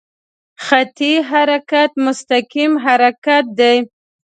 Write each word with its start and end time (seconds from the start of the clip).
خطي 0.65 1.13
حرکت 1.29 1.91
مستقیم 2.05 2.71
حرکت 2.85 3.45
دی. 3.59 3.77